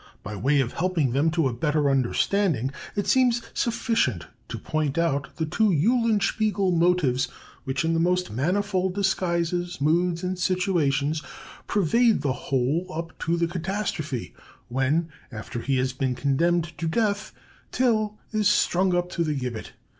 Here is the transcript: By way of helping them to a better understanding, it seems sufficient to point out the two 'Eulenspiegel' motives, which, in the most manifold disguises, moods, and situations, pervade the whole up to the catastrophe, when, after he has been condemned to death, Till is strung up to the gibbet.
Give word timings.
By 0.23 0.35
way 0.35 0.61
of 0.61 0.73
helping 0.73 1.11
them 1.11 1.29
to 1.29 1.47
a 1.47 1.53
better 1.53 1.87
understanding, 1.87 2.71
it 2.95 3.05
seems 3.05 3.43
sufficient 3.53 4.25
to 4.47 4.57
point 4.57 4.97
out 4.97 5.35
the 5.35 5.45
two 5.45 5.69
'Eulenspiegel' 5.71 6.75
motives, 6.75 7.27
which, 7.65 7.85
in 7.85 7.93
the 7.93 7.99
most 7.99 8.31
manifold 8.31 8.95
disguises, 8.95 9.79
moods, 9.79 10.23
and 10.23 10.39
situations, 10.39 11.21
pervade 11.67 12.23
the 12.23 12.33
whole 12.33 12.87
up 12.91 13.15
to 13.19 13.37
the 13.37 13.45
catastrophe, 13.45 14.33
when, 14.69 15.09
after 15.31 15.61
he 15.61 15.77
has 15.77 15.93
been 15.93 16.15
condemned 16.15 16.75
to 16.79 16.87
death, 16.87 17.31
Till 17.71 18.17
is 18.31 18.47
strung 18.49 18.95
up 18.95 19.07
to 19.11 19.23
the 19.23 19.35
gibbet. 19.35 19.73